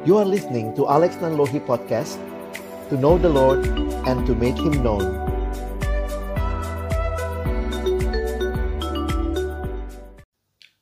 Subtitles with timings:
[0.00, 2.16] You are listening to Alex Nanlohi Podcast
[2.88, 3.68] To know the Lord
[4.08, 5.04] and to make Him known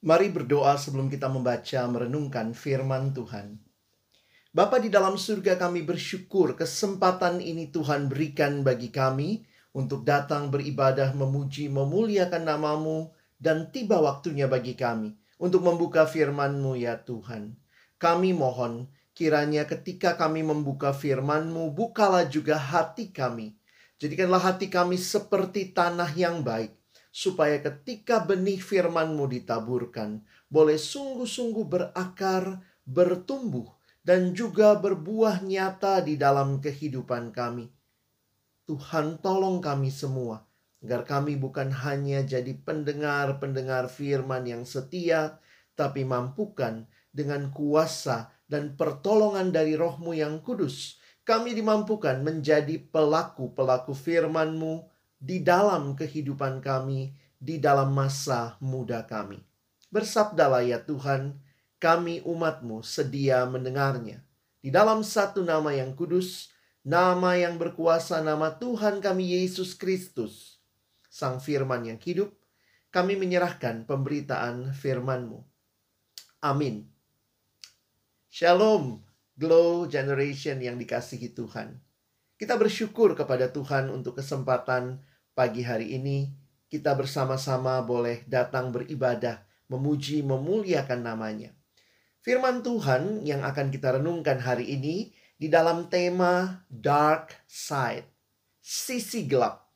[0.06, 3.58] Mari berdoa sebelum kita membaca merenungkan firman Tuhan
[4.54, 9.42] Bapa di dalam surga kami bersyukur kesempatan ini Tuhan berikan bagi kami
[9.74, 13.10] untuk datang beribadah memuji memuliakan namamu
[13.42, 17.58] dan tiba waktunya bagi kami untuk membuka firman-Mu ya Tuhan.
[17.98, 18.86] Kami mohon
[19.18, 23.58] Kiranya ketika kami membuka firman-Mu, bukalah juga hati kami.
[23.98, 26.70] Jadikanlah hati kami seperti tanah yang baik,
[27.10, 33.66] supaya ketika benih firman-Mu ditaburkan, boleh sungguh-sungguh berakar, bertumbuh,
[34.06, 37.66] dan juga berbuah nyata di dalam kehidupan kami.
[38.70, 40.46] Tuhan tolong kami semua,
[40.78, 45.42] agar kami bukan hanya jadi pendengar-pendengar firman yang setia,
[45.74, 54.88] tapi mampukan dengan kuasa dan pertolongan dari rohmu yang kudus, kami dimampukan menjadi pelaku-pelaku firman-Mu
[55.20, 59.36] di dalam kehidupan kami, di dalam masa muda kami.
[59.92, 61.36] Bersabdalah ya Tuhan,
[61.76, 64.24] kami umat-Mu sedia mendengarnya.
[64.58, 66.50] Di dalam satu nama yang kudus,
[66.82, 70.58] nama yang berkuasa, nama Tuhan kami Yesus Kristus,
[71.12, 72.32] Sang Firman yang hidup,
[72.88, 75.44] kami menyerahkan pemberitaan firman-Mu.
[76.40, 76.97] Amin.
[78.28, 79.00] Shalom,
[79.40, 81.80] Glow Generation yang dikasihi Tuhan.
[82.36, 85.00] Kita bersyukur kepada Tuhan untuk kesempatan
[85.32, 86.28] pagi hari ini.
[86.68, 89.40] Kita bersama-sama boleh datang beribadah,
[89.72, 91.56] memuji, memuliakan namanya.
[92.20, 95.08] Firman Tuhan yang akan kita renungkan hari ini
[95.40, 98.04] di dalam tema Dark Side,
[98.60, 99.72] sisi gelap.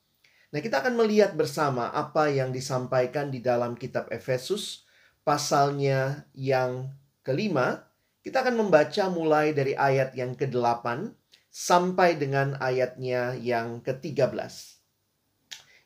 [0.52, 4.84] Nah, kita akan melihat bersama apa yang disampaikan di dalam kitab Efesus,
[5.24, 6.92] pasalnya yang
[7.24, 7.88] kelima,
[8.22, 11.10] kita akan membaca mulai dari ayat yang ke-8
[11.50, 14.30] sampai dengan ayatnya yang ke-13.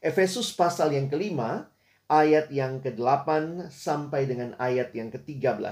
[0.05, 1.73] Efesus pasal yang kelima,
[2.13, 3.27] ayat yang ke-8
[3.73, 5.65] sampai dengan ayat yang ke-13.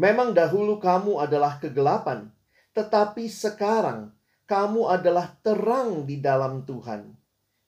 [0.00, 2.32] Memang dahulu kamu adalah kegelapan,
[2.72, 4.16] tetapi sekarang
[4.48, 7.12] kamu adalah terang di dalam Tuhan.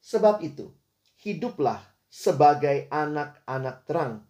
[0.01, 0.73] Sebab itu,
[1.21, 4.28] hiduplah sebagai anak-anak terang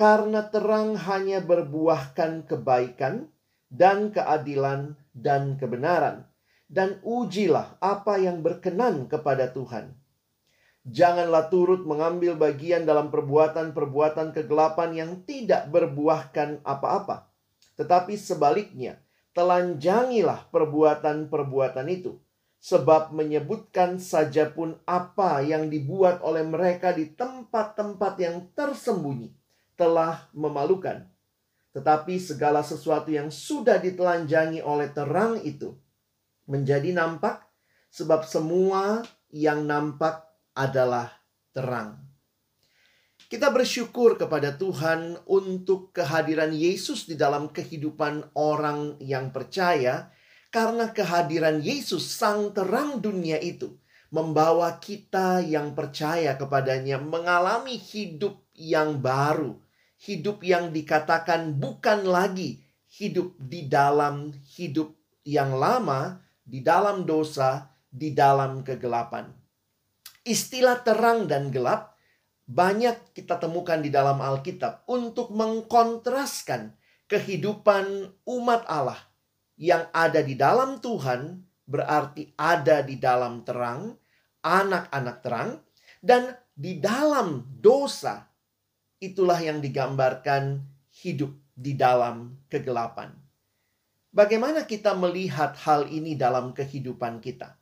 [0.00, 3.28] karena terang hanya berbuahkan kebaikan
[3.68, 6.24] dan keadilan dan kebenaran.
[6.64, 9.92] Dan ujilah apa yang berkenan kepada Tuhan.
[10.88, 17.28] Janganlah turut mengambil bagian dalam perbuatan-perbuatan kegelapan yang tidak berbuahkan apa-apa.
[17.76, 19.04] Tetapi sebaliknya,
[19.36, 22.16] telanjangilah perbuatan-perbuatan itu.
[22.64, 29.39] Sebab menyebutkan saja pun apa yang dibuat oleh mereka di tempat-tempat yang tersembunyi
[29.80, 31.08] telah memalukan.
[31.72, 35.72] Tetapi segala sesuatu yang sudah ditelanjangi oleh terang itu
[36.44, 37.40] menjadi nampak
[37.88, 39.00] sebab semua
[39.32, 40.20] yang nampak
[40.52, 41.08] adalah
[41.56, 41.96] terang.
[43.30, 50.10] Kita bersyukur kepada Tuhan untuk kehadiran Yesus di dalam kehidupan orang yang percaya
[50.50, 53.78] karena kehadiran Yesus sang terang dunia itu
[54.10, 59.54] membawa kita yang percaya kepadanya mengalami hidup yang baru
[60.00, 68.16] hidup yang dikatakan bukan lagi hidup di dalam hidup yang lama, di dalam dosa, di
[68.16, 69.28] dalam kegelapan.
[70.24, 71.96] Istilah terang dan gelap
[72.50, 76.74] banyak kita temukan di dalam Alkitab untuk mengkontraskan
[77.06, 78.98] kehidupan umat Allah
[79.54, 83.94] yang ada di dalam Tuhan berarti ada di dalam terang,
[84.42, 85.50] anak-anak terang,
[86.02, 88.29] dan di dalam dosa
[89.00, 90.62] itulah yang digambarkan
[91.02, 93.16] hidup di dalam kegelapan.
[94.12, 97.56] Bagaimana kita melihat hal ini dalam kehidupan kita?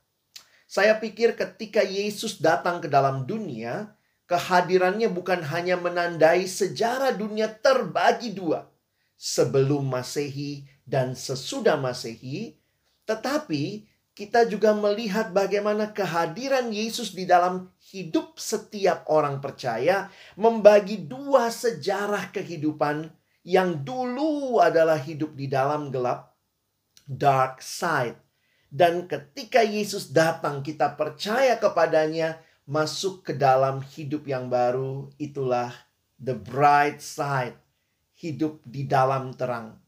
[0.69, 3.97] Saya pikir ketika Yesus datang ke dalam dunia,
[4.29, 8.69] kehadirannya bukan hanya menandai sejarah dunia terbagi dua,
[9.17, 12.61] sebelum Masehi dan sesudah Masehi,
[13.09, 13.88] tetapi
[14.19, 22.27] kita juga melihat bagaimana kehadiran Yesus di dalam hidup setiap orang percaya membagi dua sejarah
[22.35, 23.15] kehidupan
[23.47, 26.35] yang dulu adalah hidup di dalam gelap,
[27.07, 28.19] dark side.
[28.67, 35.71] Dan ketika Yesus datang, kita percaya kepadanya, masuk ke dalam hidup yang baru, itulah
[36.19, 37.55] the bright side,
[38.19, 39.79] hidup di dalam terang.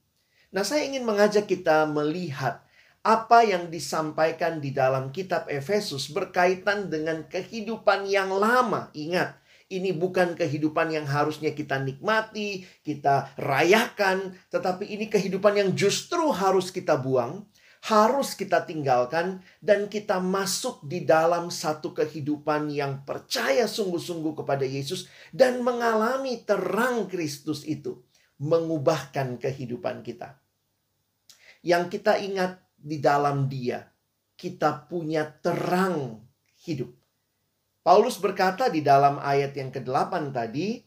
[0.55, 2.63] Nah, saya ingin mengajak kita melihat
[3.01, 8.93] apa yang disampaikan di dalam kitab Efesus berkaitan dengan kehidupan yang lama.
[8.93, 16.27] Ingat, Ini bukan kehidupan yang harusnya kita nikmati, kita rayakan, tetapi ini kehidupan yang justru
[16.35, 17.47] harus kita buang,
[17.87, 25.07] harus kita tinggalkan, dan kita masuk di dalam satu kehidupan yang percaya sungguh-sungguh kepada Yesus
[25.31, 28.03] dan mengalami terang Kristus itu,
[28.43, 30.35] mengubahkan kehidupan kita.
[31.63, 33.85] Yang kita ingat di dalam Dia,
[34.33, 36.25] kita punya terang
[36.65, 36.89] hidup.
[37.81, 40.81] Paulus berkata di dalam ayat yang ke-8 tadi,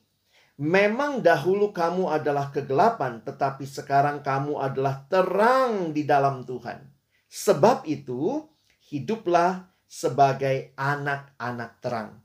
[0.54, 6.78] Memang dahulu kamu adalah kegelapan, tetapi sekarang kamu adalah terang di dalam Tuhan.
[7.26, 8.46] Sebab itu,
[8.86, 12.22] hiduplah sebagai anak-anak terang.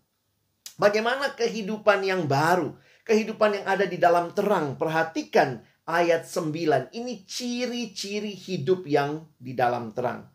[0.78, 4.78] Bagaimana kehidupan yang baru, kehidupan yang ada di dalam terang?
[4.78, 6.94] Perhatikan ayat 9.
[6.94, 10.30] Ini ciri-ciri hidup yang di dalam terang.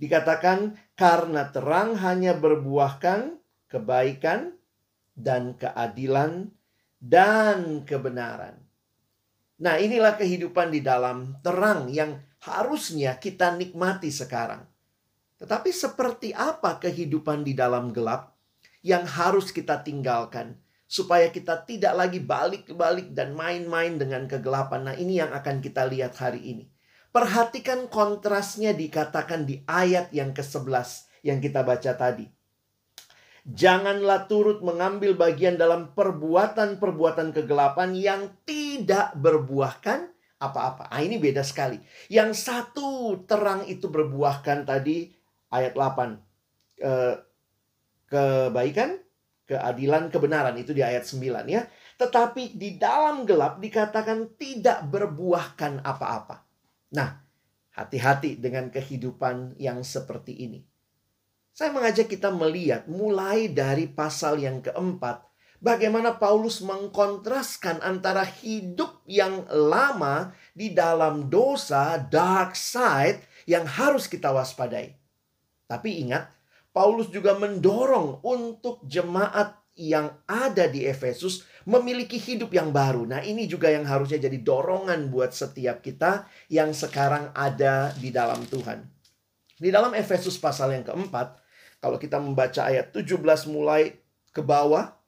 [0.00, 4.54] Dikatakan karena terang hanya berbuahkan kebaikan,
[5.18, 6.54] dan keadilan,
[7.02, 8.62] dan kebenaran.
[9.58, 14.62] Nah, inilah kehidupan di dalam terang yang harusnya kita nikmati sekarang.
[15.38, 18.34] Tetapi, seperti apa kehidupan di dalam gelap
[18.86, 20.58] yang harus kita tinggalkan
[20.94, 24.86] supaya kita tidak lagi balik-balik dan main-main dengan kegelapan?
[24.86, 26.64] Nah, ini yang akan kita lihat hari ini.
[27.10, 32.30] Perhatikan kontrasnya dikatakan di ayat yang ke-11 yang kita baca tadi.
[33.44, 40.88] Janganlah turut mengambil bagian dalam perbuatan-perbuatan kegelapan yang tidak berbuahkan apa-apa.
[40.88, 41.76] Ah ini beda sekali.
[42.08, 45.12] Yang satu terang itu berbuahkan tadi
[45.52, 46.80] ayat 8.
[46.80, 46.92] E,
[48.08, 49.03] kebaikan,
[49.44, 51.64] keadilan, kebenaran itu di ayat 9 ya.
[52.00, 56.42] Tetapi di dalam gelap dikatakan tidak berbuahkan apa-apa.
[56.94, 57.22] Nah,
[57.74, 60.60] hati-hati dengan kehidupan yang seperti ini.
[61.54, 65.22] Saya mengajak kita melihat mulai dari pasal yang keempat,
[65.62, 74.34] bagaimana Paulus mengkontraskan antara hidup yang lama di dalam dosa, dark side, yang harus kita
[74.34, 74.98] waspadai.
[75.70, 76.33] Tapi ingat,
[76.74, 83.06] Paulus juga mendorong untuk jemaat yang ada di Efesus memiliki hidup yang baru.
[83.06, 88.42] Nah, ini juga yang harusnya jadi dorongan buat setiap kita yang sekarang ada di dalam
[88.50, 88.82] Tuhan.
[89.54, 91.38] Di dalam Efesus pasal yang keempat,
[91.78, 93.94] kalau kita membaca ayat 17 mulai
[94.34, 94.98] ke bawah,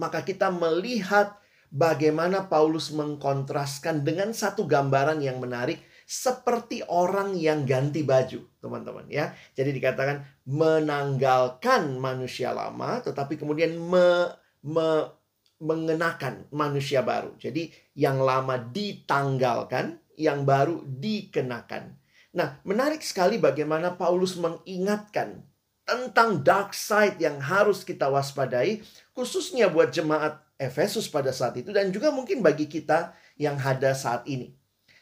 [0.00, 1.36] maka kita melihat
[1.68, 9.36] bagaimana Paulus mengkontraskan dengan satu gambaran yang menarik seperti orang yang ganti baju, teman-teman ya.
[9.52, 14.32] Jadi dikatakan menanggalkan manusia lama tetapi kemudian me,
[14.64, 15.12] me,
[15.60, 17.36] mengenakan manusia baru.
[17.36, 21.92] Jadi yang lama ditanggalkan, yang baru dikenakan.
[22.32, 25.44] Nah, menarik sekali bagaimana Paulus mengingatkan
[25.84, 28.80] tentang dark side yang harus kita waspadai,
[29.12, 34.26] khususnya buat jemaat Efesus pada saat itu, dan juga mungkin bagi kita yang ada saat
[34.26, 34.57] ini.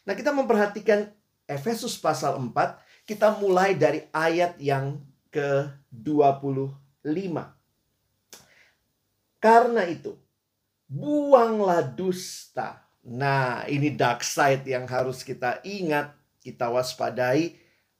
[0.07, 1.11] Nah, kita memperhatikan
[1.51, 2.55] Efesus pasal 4,
[3.07, 5.03] kita mulai dari ayat yang
[5.35, 7.35] ke-25.
[9.43, 10.15] Karena itu,
[10.87, 12.87] buanglah dusta.
[13.07, 17.55] Nah, ini dark side yang harus kita ingat, kita waspadai,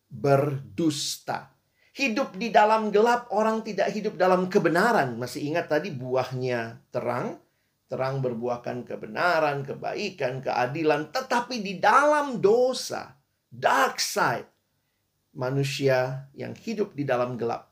[0.07, 1.51] berdusta.
[1.95, 5.15] Hidup di dalam gelap, orang tidak hidup dalam kebenaran.
[5.19, 7.39] Masih ingat tadi buahnya terang?
[7.87, 11.15] Terang berbuahkan kebenaran, kebaikan, keadilan.
[11.15, 13.15] Tetapi di dalam dosa,
[13.47, 14.51] dark side,
[15.39, 17.71] manusia yang hidup di dalam gelap,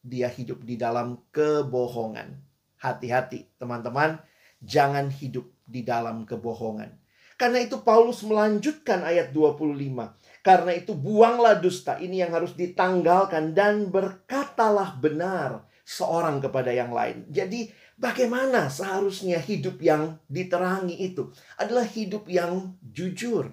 [0.00, 2.40] dia hidup di dalam kebohongan.
[2.80, 4.16] Hati-hati teman-teman,
[4.64, 7.04] jangan hidup di dalam kebohongan.
[7.34, 10.14] Karena itu Paulus melanjutkan ayat 25.
[10.44, 17.26] Karena itu buanglah dusta ini yang harus ditanggalkan dan berkatalah benar seorang kepada yang lain.
[17.28, 23.50] Jadi bagaimana seharusnya hidup yang diterangi itu adalah hidup yang jujur.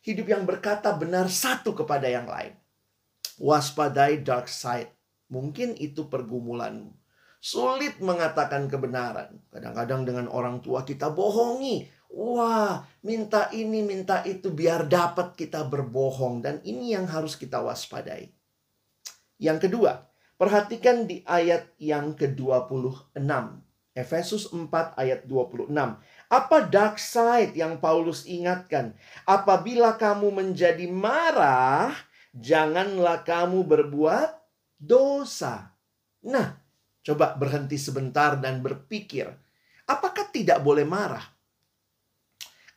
[0.00, 2.56] Hidup yang berkata benar satu kepada yang lain.
[3.36, 4.88] Waspadai dark side.
[5.28, 6.96] Mungkin itu pergumulanmu.
[7.40, 9.40] Sulit mengatakan kebenaran.
[9.52, 16.42] Kadang-kadang dengan orang tua kita bohongi Wah, minta ini, minta itu biar dapat kita berbohong
[16.42, 18.34] dan ini yang harus kita waspadai.
[19.38, 20.09] Yang kedua,
[20.40, 23.20] perhatikan di ayat yang ke-26.
[23.92, 25.68] Efesus 4 ayat 26.
[26.32, 28.96] Apa dark side yang Paulus ingatkan?
[29.28, 31.92] Apabila kamu menjadi marah,
[32.32, 34.32] janganlah kamu berbuat
[34.80, 35.76] dosa.
[36.24, 36.56] Nah,
[37.04, 39.28] coba berhenti sebentar dan berpikir,
[39.84, 41.36] apakah tidak boleh marah?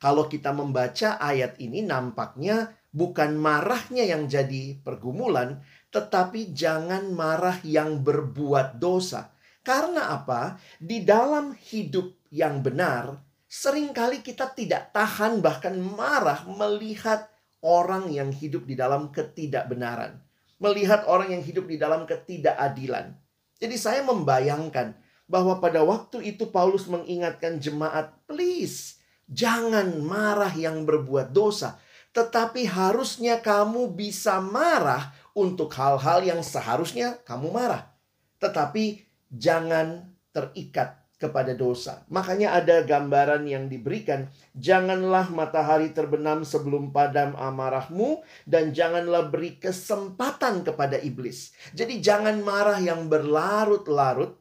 [0.04, 5.64] Kalau kita membaca ayat ini nampaknya bukan marahnya yang jadi pergumulan,
[5.94, 9.30] tetapi jangan marah yang berbuat dosa.
[9.62, 10.58] Karena apa?
[10.82, 17.30] Di dalam hidup yang benar, sering kali kita tidak tahan bahkan marah melihat
[17.62, 20.20] orang yang hidup di dalam ketidakbenaran.
[20.58, 23.14] Melihat orang yang hidup di dalam ketidakadilan.
[23.62, 24.98] Jadi saya membayangkan
[25.30, 31.80] bahwa pada waktu itu Paulus mengingatkan jemaat, please jangan marah yang berbuat dosa.
[32.14, 37.90] Tetapi harusnya kamu bisa marah untuk hal-hal yang seharusnya kamu marah.
[38.38, 42.04] Tetapi jangan terikat kepada dosa.
[42.12, 50.68] Makanya ada gambaran yang diberikan, janganlah matahari terbenam sebelum padam amarahmu dan janganlah beri kesempatan
[50.68, 51.56] kepada iblis.
[51.72, 54.36] Jadi jangan marah yang berlarut-larut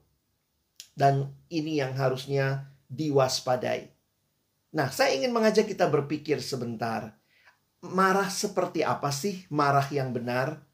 [0.98, 3.86] dan ini yang harusnya diwaspadai.
[4.74, 7.14] Nah, saya ingin mengajak kita berpikir sebentar.
[7.82, 10.71] Marah seperti apa sih marah yang benar?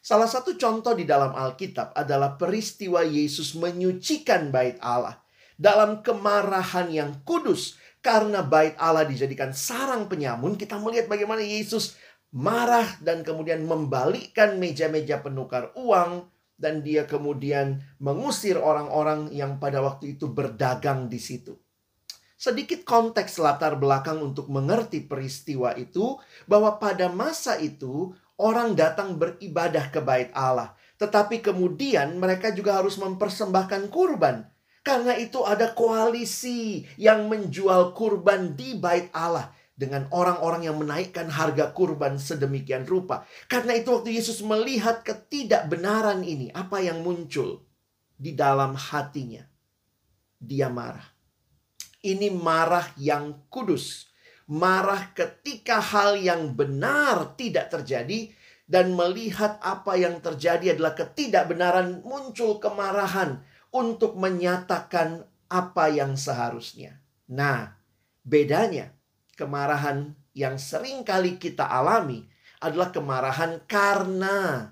[0.00, 5.20] Salah satu contoh di dalam Alkitab adalah peristiwa Yesus menyucikan bait Allah
[5.60, 10.56] dalam kemarahan yang kudus karena bait Allah dijadikan sarang penyamun.
[10.56, 12.00] Kita melihat bagaimana Yesus
[12.32, 20.16] marah dan kemudian membalikkan meja-meja penukar uang dan dia kemudian mengusir orang-orang yang pada waktu
[20.16, 21.60] itu berdagang di situ.
[22.40, 26.16] Sedikit konteks latar belakang untuk mengerti peristiwa itu
[26.48, 30.72] bahwa pada masa itu orang datang beribadah ke bait Allah.
[30.96, 34.48] Tetapi kemudian mereka juga harus mempersembahkan kurban.
[34.80, 41.72] Karena itu ada koalisi yang menjual kurban di bait Allah dengan orang-orang yang menaikkan harga
[41.72, 43.24] kurban sedemikian rupa.
[43.48, 47.64] Karena itu waktu Yesus melihat ketidakbenaran ini, apa yang muncul
[48.16, 49.44] di dalam hatinya?
[50.36, 51.04] Dia marah.
[52.00, 54.09] Ini marah yang kudus
[54.50, 58.34] marah ketika hal yang benar tidak terjadi
[58.66, 66.98] dan melihat apa yang terjadi adalah ketidakbenaran muncul kemarahan untuk menyatakan apa yang seharusnya.
[67.30, 67.78] Nah,
[68.26, 68.90] bedanya
[69.38, 72.26] kemarahan yang sering kali kita alami
[72.58, 74.70] adalah kemarahan karena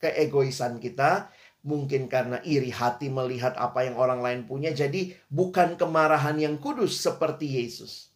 [0.00, 1.32] keegoisan kita,
[1.64, 4.76] mungkin karena iri hati melihat apa yang orang lain punya.
[4.76, 8.13] Jadi bukan kemarahan yang kudus seperti Yesus.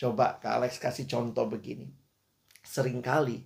[0.00, 1.84] Coba Kak Alex kasih contoh begini.
[2.64, 3.44] Seringkali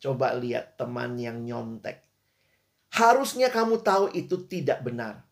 [0.00, 2.00] coba lihat teman yang nyontek.
[2.96, 5.28] Harusnya kamu tahu itu tidak benar.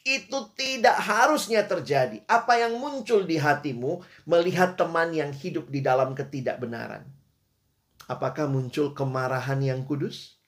[0.00, 2.24] Itu tidak harusnya terjadi.
[2.24, 7.04] Apa yang muncul di hatimu melihat teman yang hidup di dalam ketidakbenaran?
[8.08, 10.40] Apakah muncul kemarahan yang kudus?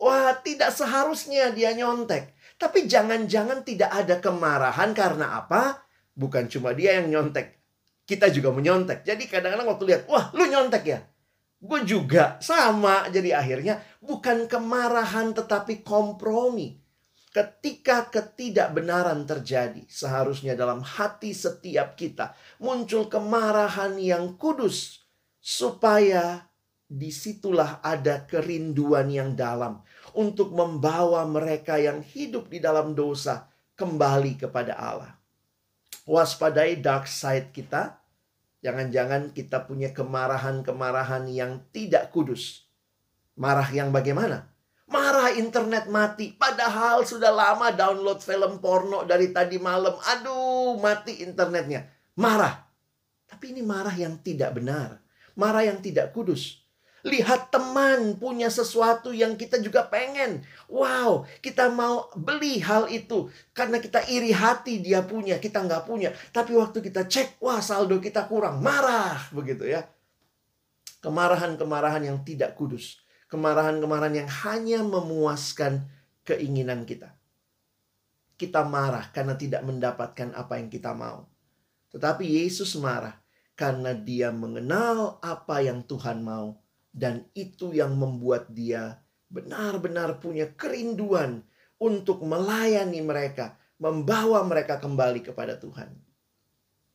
[0.00, 2.32] Wah, tidak seharusnya dia nyontek.
[2.56, 5.84] Tapi jangan-jangan tidak ada kemarahan karena apa?
[6.16, 7.63] Bukan cuma dia yang nyontek,
[8.04, 9.02] kita juga menyontek.
[9.02, 11.00] Jadi kadang-kadang waktu lihat, wah lu nyontek ya?
[11.56, 13.08] Gue juga sama.
[13.08, 16.76] Jadi akhirnya bukan kemarahan tetapi kompromi.
[17.34, 22.30] Ketika ketidakbenaran terjadi, seharusnya dalam hati setiap kita
[22.62, 25.02] muncul kemarahan yang kudus,
[25.42, 26.46] supaya
[26.86, 29.82] di situlah ada kerinduan yang dalam
[30.14, 35.23] untuk membawa mereka yang hidup di dalam dosa kembali kepada Allah
[36.08, 38.00] waspadai dark side kita.
[38.64, 42.64] Jangan-jangan kita punya kemarahan-kemarahan yang tidak kudus.
[43.36, 44.48] Marah yang bagaimana?
[44.88, 46.32] Marah internet mati.
[46.32, 49.92] Padahal sudah lama download film porno dari tadi malam.
[50.16, 51.84] Aduh, mati internetnya.
[52.16, 52.64] Marah.
[53.28, 54.96] Tapi ini marah yang tidak benar.
[55.36, 56.63] Marah yang tidak kudus.
[57.04, 60.40] Lihat teman punya sesuatu yang kita juga pengen.
[60.72, 63.28] Wow, kita mau beli hal itu.
[63.52, 66.16] Karena kita iri hati dia punya, kita nggak punya.
[66.32, 68.64] Tapi waktu kita cek, wah saldo kita kurang.
[68.64, 69.84] Marah, begitu ya.
[71.04, 72.96] Kemarahan-kemarahan yang tidak kudus.
[73.28, 75.84] Kemarahan-kemarahan yang hanya memuaskan
[76.24, 77.12] keinginan kita.
[78.40, 81.28] Kita marah karena tidak mendapatkan apa yang kita mau.
[81.92, 83.20] Tetapi Yesus marah
[83.54, 86.63] karena dia mengenal apa yang Tuhan mau
[86.94, 91.42] dan itu yang membuat dia benar-benar punya kerinduan
[91.82, 95.90] untuk melayani mereka, membawa mereka kembali kepada Tuhan.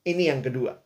[0.08, 0.80] Ini yang kedua.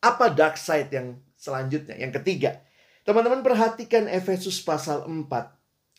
[0.00, 2.00] Apa dark side yang selanjutnya?
[2.00, 2.64] Yang ketiga.
[3.04, 5.28] Teman-teman perhatikan Efesus pasal 4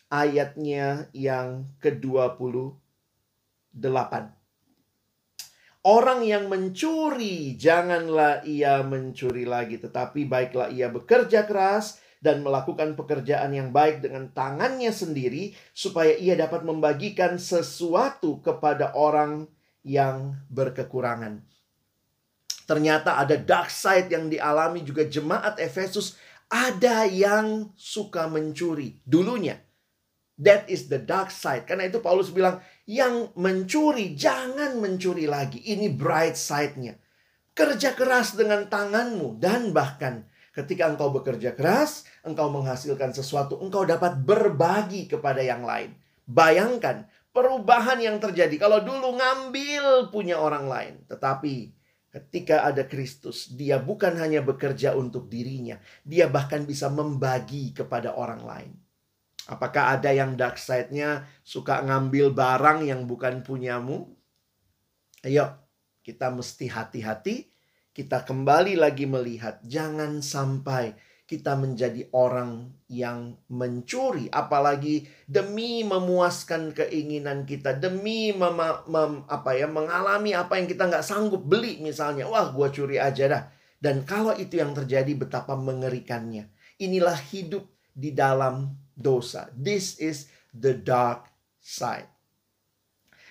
[0.10, 4.39] ayatnya yang ke-28.
[5.80, 13.56] Orang yang mencuri, janganlah ia mencuri lagi, tetapi baiklah ia bekerja keras dan melakukan pekerjaan
[13.56, 19.48] yang baik dengan tangannya sendiri, supaya ia dapat membagikan sesuatu kepada orang
[19.80, 21.48] yang berkekurangan.
[22.68, 26.20] Ternyata ada dark side yang dialami juga jemaat Efesus,
[26.52, 29.64] ada yang suka mencuri dulunya.
[30.40, 31.68] That is the dark side.
[31.68, 35.62] Karena itu Paulus bilang, yang mencuri jangan mencuri lagi.
[35.62, 36.98] Ini bright side-nya.
[37.54, 40.26] Kerja keras dengan tanganmu dan bahkan
[40.58, 45.94] ketika engkau bekerja keras, engkau menghasilkan sesuatu, engkau dapat berbagi kepada yang lain.
[46.26, 51.70] Bayangkan perubahan yang terjadi kalau dulu ngambil punya orang lain, tetapi
[52.10, 58.42] ketika ada Kristus, dia bukan hanya bekerja untuk dirinya, dia bahkan bisa membagi kepada orang
[58.42, 58.89] lain.
[59.50, 64.14] Apakah ada yang dark side-nya suka ngambil barang yang bukan punyamu?
[65.26, 65.58] Ayo,
[66.06, 67.50] kita mesti hati-hati.
[67.90, 70.94] Kita kembali lagi melihat, jangan sampai
[71.26, 78.58] kita menjadi orang yang mencuri, apalagi demi memuaskan keinginan kita, demi mem,
[78.90, 83.30] mem, apa ya mengalami apa yang kita nggak sanggup beli, misalnya, wah, gua curi aja
[83.30, 83.44] dah.
[83.78, 86.50] Dan kalau itu yang terjadi, betapa mengerikannya.
[86.82, 89.48] Inilah hidup di dalam dosa.
[89.56, 91.32] This is the dark
[91.64, 92.12] side.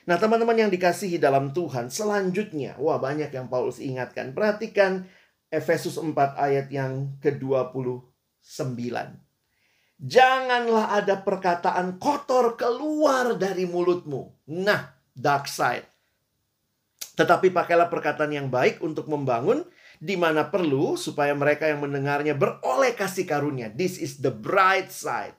[0.08, 4.32] Nah, teman-teman yang dikasihi dalam Tuhan, selanjutnya, wah banyak yang Paulus ingatkan.
[4.32, 5.04] Perhatikan
[5.52, 8.88] Efesus 4 ayat yang ke-29.
[10.00, 14.48] Janganlah ada perkataan kotor keluar dari mulutmu.
[14.48, 15.84] Nah, dark side.
[17.18, 19.66] Tetapi pakailah perkataan yang baik untuk membangun
[19.98, 23.68] di mana perlu supaya mereka yang mendengarnya beroleh kasih karunia.
[23.74, 25.34] This is the bright side.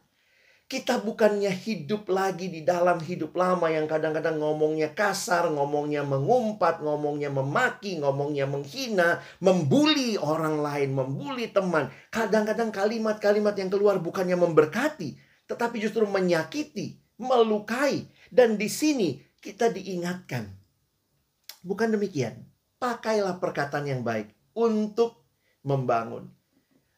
[0.69, 7.33] Kita bukannya hidup lagi di dalam hidup lama yang kadang-kadang ngomongnya kasar, ngomongnya mengumpat, ngomongnya
[7.33, 11.89] memaki, ngomongnya menghina, membuli orang lain, membuli teman.
[12.13, 15.17] Kadang-kadang kalimat-kalimat yang keluar bukannya memberkati,
[15.49, 18.05] tetapi justru menyakiti, melukai.
[18.29, 20.53] Dan di sini kita diingatkan.
[21.65, 22.45] Bukan demikian.
[22.77, 25.25] Pakailah perkataan yang baik untuk
[25.65, 26.38] membangun.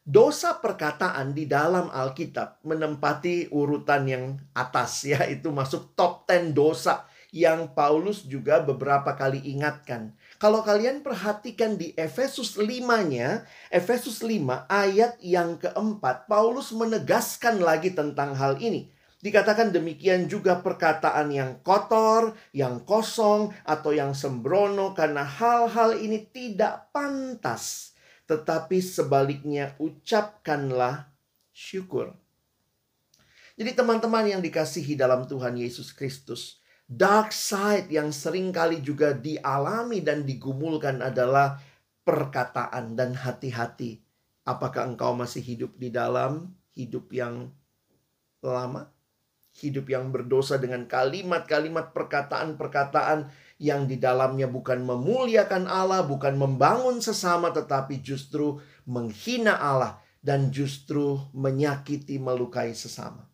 [0.02, 7.06] Dosa perkataan di dalam Alkitab menempati urutan yang atas ya, itu masuk top 10 dosa
[7.30, 10.10] yang Paulus juga beberapa kali ingatkan.
[10.42, 18.34] Kalau kalian perhatikan di Efesus 5-nya, Efesus 5 ayat yang keempat, Paulus menegaskan lagi tentang
[18.34, 18.90] hal ini.
[19.22, 26.90] Dikatakan demikian juga perkataan yang kotor, yang kosong, atau yang sembrono karena hal-hal ini tidak
[26.90, 27.91] pantas
[28.32, 31.12] tetapi sebaliknya ucapkanlah
[31.52, 32.16] syukur.
[33.60, 40.00] Jadi teman-teman yang dikasihi dalam Tuhan Yesus Kristus, dark side yang sering kali juga dialami
[40.00, 41.60] dan digumulkan adalah
[42.08, 44.00] perkataan dan hati-hati.
[44.48, 47.52] Apakah engkau masih hidup di dalam hidup yang
[48.40, 48.88] lama?
[49.52, 53.28] Hidup yang berdosa dengan kalimat-kalimat perkataan-perkataan
[53.62, 58.58] yang di dalamnya bukan memuliakan Allah, bukan membangun sesama, tetapi justru
[58.90, 63.30] menghina Allah dan justru menyakiti, melukai sesama.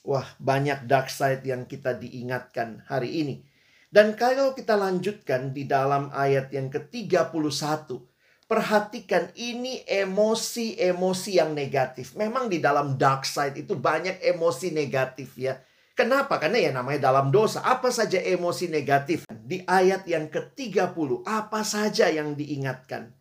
[0.00, 3.44] Wah, banyak dark side yang kita diingatkan hari ini.
[3.92, 8.00] Dan kalau kita lanjutkan di dalam ayat yang ke-31,
[8.48, 12.16] perhatikan ini emosi-emosi yang negatif.
[12.16, 15.60] Memang di dalam dark side itu banyak emosi negatif ya.
[15.98, 16.40] Kenapa?
[16.40, 17.60] Karena ya namanya dalam dosa.
[17.60, 19.26] Apa saja emosi negatif.
[19.28, 23.12] Di ayat yang ke-30, apa saja yang diingatkan.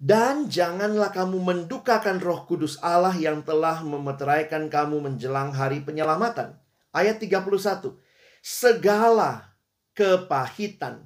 [0.00, 6.56] Dan janganlah kamu mendukakan roh kudus Allah yang telah memeteraikan kamu menjelang hari penyelamatan.
[6.96, 8.00] Ayat 31.
[8.40, 9.52] Segala
[9.92, 11.04] kepahitan,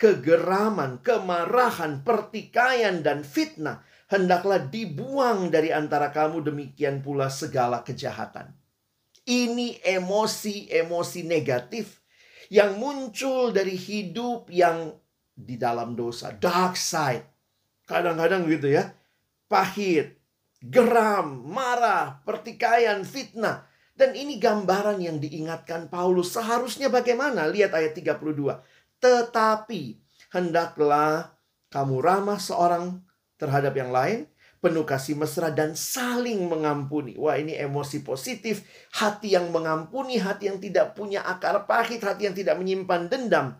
[0.00, 8.56] kegeraman, kemarahan, pertikaian, dan fitnah hendaklah dibuang dari antara kamu demikian pula segala kejahatan.
[9.30, 12.02] Ini emosi-emosi negatif
[12.50, 14.90] yang muncul dari hidup yang
[15.30, 17.22] di dalam dosa, dark side.
[17.86, 18.90] Kadang-kadang gitu ya,
[19.46, 20.18] pahit,
[20.58, 23.70] geram, marah, pertikaian, fitnah.
[23.94, 26.34] Dan ini gambaran yang diingatkan Paulus.
[26.34, 27.46] Seharusnya bagaimana?
[27.46, 28.58] Lihat ayat 32.
[28.98, 29.82] Tetapi
[30.34, 31.36] hendaklah
[31.70, 32.98] kamu ramah seorang
[33.38, 34.26] terhadap yang lain,
[34.60, 37.16] penuh kasih mesra dan saling mengampuni.
[37.16, 42.36] Wah, ini emosi positif, hati yang mengampuni, hati yang tidak punya akar pahit, hati yang
[42.36, 43.56] tidak menyimpan dendam,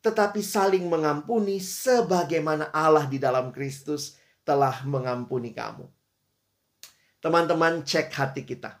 [0.00, 4.14] tetapi saling mengampuni sebagaimana Allah di dalam Kristus
[4.46, 5.90] telah mengampuni kamu.
[7.18, 8.78] Teman-teman, cek hati kita.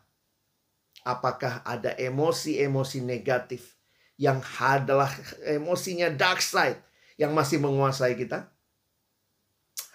[1.02, 3.74] Apakah ada emosi-emosi negatif
[4.14, 5.10] yang adalah
[5.42, 6.78] emosinya dark side
[7.18, 8.46] yang masih menguasai kita?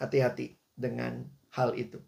[0.03, 1.99] Hati-hati dengan hal itu.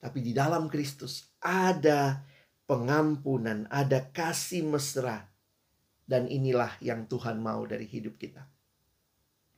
[0.00, 2.22] Tapi di dalam Kristus ada
[2.68, 5.28] pengampunan, ada kasih mesra.
[6.06, 8.46] Dan inilah yang Tuhan mau dari hidup kita.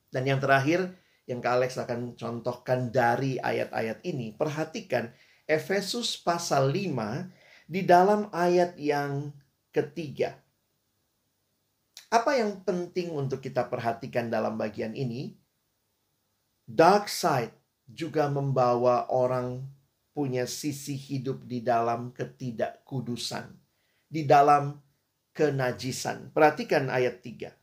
[0.09, 0.96] Dan yang terakhir,
[1.28, 4.33] yang Kak Alex akan contohkan dari ayat-ayat ini.
[4.33, 5.12] Perhatikan
[5.44, 9.28] Efesus pasal 5 Di dalam ayat yang
[9.68, 10.40] ketiga,
[12.09, 15.37] apa yang penting untuk kita perhatikan dalam bagian ini?
[16.64, 17.58] Dark side
[17.88, 19.64] juga membawa orang
[20.12, 23.48] punya sisi hidup di dalam ketidakkudusan,
[24.07, 24.77] di dalam
[25.33, 26.31] kenajisan.
[26.35, 27.55] Perhatikan ayat 3.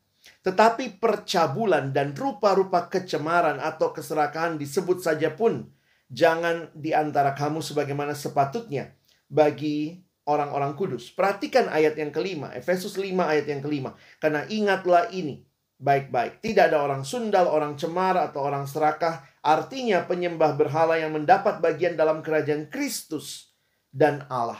[0.41, 5.69] Tetapi percabulan dan rupa-rupa kecemaran atau keserakahan disebut saja pun
[6.09, 8.95] jangan di antara kamu sebagaimana sepatutnya
[9.29, 11.13] bagi orang-orang kudus.
[11.13, 13.93] Perhatikan ayat yang kelima, Efesus 5 ayat yang kelima.
[14.17, 15.45] Karena ingatlah ini
[15.77, 16.41] baik-baik.
[16.41, 19.21] Tidak ada orang sundal, orang cemara, atau orang serakah.
[19.45, 23.53] Artinya penyembah berhala yang mendapat bagian dalam kerajaan Kristus
[23.93, 24.57] dan Allah.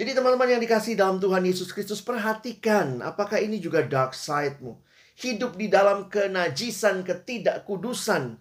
[0.00, 4.80] Jadi teman-teman yang dikasih dalam Tuhan Yesus Kristus, perhatikan apakah ini juga dark side-mu.
[5.20, 8.40] Hidup di dalam kenajisan, ketidakkudusan.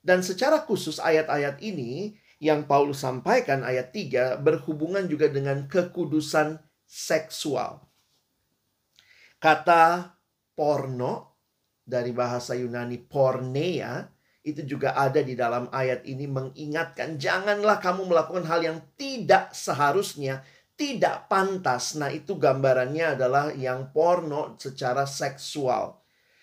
[0.00, 7.82] Dan secara khusus ayat-ayat ini yang Paulus sampaikan ayat 3 berhubungan juga dengan kekudusan seksual.
[9.42, 10.14] Kata
[10.54, 11.42] porno
[11.84, 14.13] dari bahasa Yunani porneia
[14.44, 20.44] itu juga ada di dalam ayat ini mengingatkan janganlah kamu melakukan hal yang tidak seharusnya,
[20.76, 21.96] tidak pantas.
[21.96, 25.96] Nah, itu gambarannya adalah yang porno secara seksual.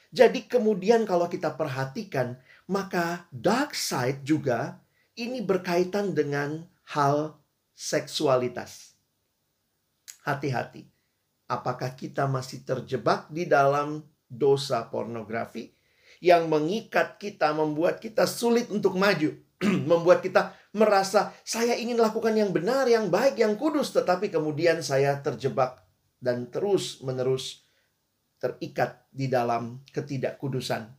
[0.09, 4.81] Jadi kemudian kalau kita perhatikan, maka dark side juga
[5.13, 6.65] ini berkaitan dengan
[6.97, 7.37] hal
[7.77, 8.97] seksualitas.
[10.25, 10.89] Hati-hati.
[11.45, 15.80] Apakah kita masih terjebak di dalam dosa pornografi
[16.21, 19.33] yang mengikat kita, membuat kita sulit untuk maju,
[19.89, 25.17] membuat kita merasa saya ingin lakukan yang benar, yang baik, yang kudus, tetapi kemudian saya
[25.19, 25.81] terjebak
[26.21, 27.65] dan terus-menerus
[28.37, 30.93] terikat di dalam ketidakkudusan.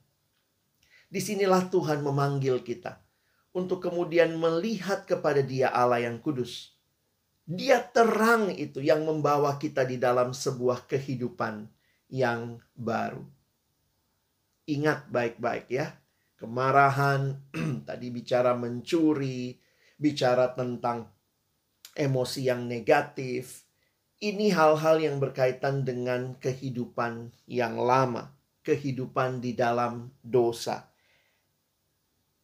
[1.07, 2.99] Di sinilah Tuhan memanggil kita
[3.55, 6.75] untuk kemudian melihat kepada Dia Allah yang kudus.
[7.47, 11.69] Dia terang itu yang membawa kita di dalam sebuah kehidupan
[12.09, 13.23] yang baru.
[14.67, 15.97] Ingat baik-baik ya.
[16.39, 17.39] Kemarahan,
[17.89, 19.59] tadi bicara mencuri,
[19.99, 21.07] bicara tentang
[21.95, 23.67] emosi yang negatif.
[24.23, 28.31] Ini hal-hal yang berkaitan dengan kehidupan yang lama,
[28.63, 30.93] kehidupan di dalam dosa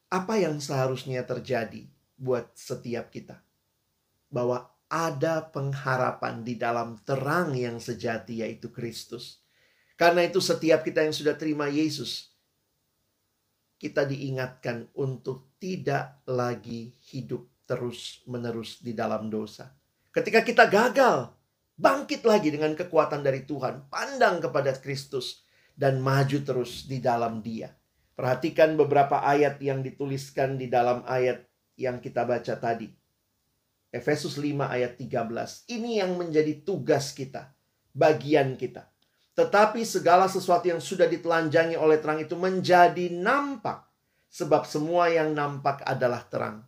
[0.08, 1.84] apa yang seharusnya terjadi
[2.16, 3.44] buat setiap kita?
[4.32, 9.44] Bahwa ada pengharapan di dalam terang yang sejati, yaitu Kristus.
[9.98, 12.30] Karena itu, setiap kita yang sudah terima Yesus,
[13.82, 19.74] kita diingatkan untuk tidak lagi hidup terus-menerus di dalam dosa.
[20.14, 21.34] Ketika kita gagal,
[21.74, 25.42] bangkit lagi dengan kekuatan dari Tuhan, pandang kepada Kristus,
[25.78, 27.70] dan maju terus di dalam Dia.
[28.18, 31.46] Perhatikan beberapa ayat yang dituliskan di dalam ayat
[31.78, 32.90] yang kita baca tadi.
[33.94, 35.70] Efesus 5 ayat 13.
[35.70, 37.54] Ini yang menjadi tugas kita,
[37.94, 38.90] bagian kita.
[39.38, 43.86] Tetapi segala sesuatu yang sudah ditelanjangi oleh terang itu menjadi nampak.
[44.34, 46.66] Sebab semua yang nampak adalah terang.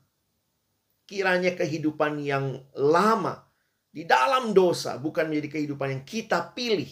[1.02, 3.42] Kiranya kehidupan yang lama
[3.90, 6.87] di dalam dosa bukan menjadi kehidupan yang kita pilih.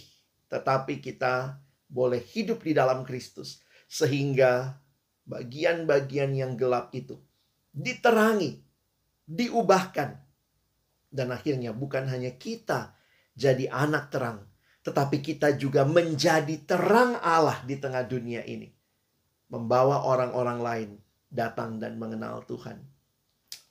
[0.50, 4.82] Tetapi kita boleh hidup di dalam Kristus sehingga
[5.30, 7.22] bagian-bagian yang gelap itu
[7.70, 8.58] diterangi,
[9.30, 10.10] diubahkan.
[11.06, 12.98] Dan akhirnya bukan hanya kita
[13.38, 14.47] jadi anak terang,
[14.88, 18.72] tetapi kita juga menjadi terang Allah di tengah dunia ini.
[19.52, 20.90] Membawa orang-orang lain
[21.28, 22.80] datang dan mengenal Tuhan.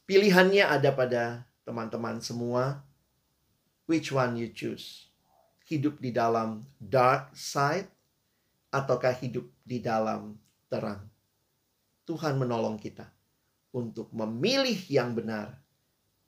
[0.05, 2.85] Pilihannya ada pada teman-teman semua.
[3.89, 5.09] Which one you choose?
[5.65, 7.89] Hidup di dalam dark side
[8.69, 10.37] ataukah hidup di dalam
[10.69, 11.01] terang.
[12.05, 13.09] Tuhan menolong kita
[13.73, 15.57] untuk memilih yang benar,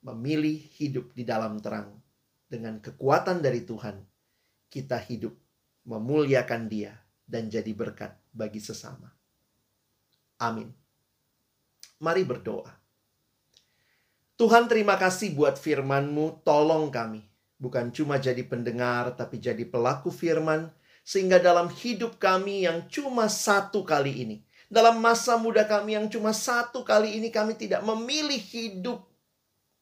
[0.02, 1.94] memilih hidup di dalam terang.
[2.50, 4.09] Dengan kekuatan dari Tuhan,
[4.70, 5.34] kita hidup
[5.82, 6.94] memuliakan Dia
[7.26, 9.10] dan jadi berkat bagi sesama.
[10.38, 10.70] Amin.
[12.00, 12.72] Mari berdoa.
[14.40, 17.28] Tuhan terima kasih buat firman-Mu, tolong kami.
[17.60, 20.72] Bukan cuma jadi pendengar, tapi jadi pelaku firman,
[21.04, 24.36] sehingga dalam hidup kami yang cuma satu kali ini,
[24.72, 29.04] dalam masa muda kami yang cuma satu kali ini kami tidak memilih hidup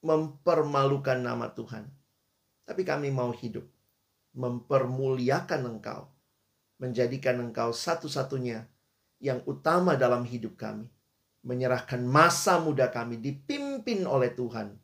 [0.03, 1.87] mempermalukan nama Tuhan.
[2.66, 3.62] Tapi kami mau hidup
[4.38, 6.07] mempermuliakan Engkau,
[6.79, 8.70] menjadikan Engkau satu-satunya
[9.18, 10.87] yang utama dalam hidup kami.
[11.42, 14.79] Menyerahkan masa muda kami dipimpin oleh Tuhan.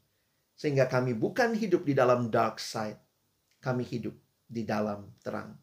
[0.58, 2.98] Sehingga kami bukan hidup di dalam dark side.
[3.62, 4.14] Kami hidup
[4.50, 5.54] di dalam terang.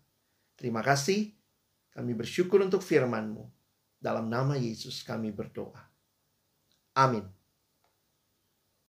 [0.56, 1.32] Terima kasih.
[1.91, 3.43] Kami bersyukur untuk firman-Mu.
[3.99, 5.84] Dalam nama Yesus kami berdoa.
[6.95, 7.40] Amin.